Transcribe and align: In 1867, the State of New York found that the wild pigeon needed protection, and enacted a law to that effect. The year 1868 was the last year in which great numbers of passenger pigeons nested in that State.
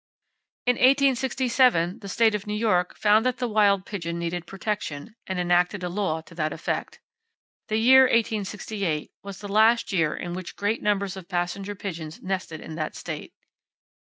In 0.65 0.77
1867, 0.77 1.99
the 1.99 2.09
State 2.09 2.33
of 2.33 2.47
New 2.47 2.55
York 2.55 2.97
found 2.97 3.23
that 3.23 3.37
the 3.37 3.47
wild 3.47 3.85
pigeon 3.85 4.17
needed 4.17 4.47
protection, 4.47 5.13
and 5.27 5.37
enacted 5.39 5.83
a 5.83 5.89
law 5.89 6.21
to 6.21 6.33
that 6.33 6.51
effect. 6.51 6.99
The 7.67 7.77
year 7.77 8.05
1868 8.05 9.11
was 9.21 9.41
the 9.41 9.47
last 9.47 9.93
year 9.93 10.15
in 10.15 10.33
which 10.33 10.55
great 10.55 10.81
numbers 10.81 11.15
of 11.15 11.27
passenger 11.29 11.75
pigeons 11.75 12.19
nested 12.19 12.61
in 12.61 12.73
that 12.73 12.95
State. 12.95 13.35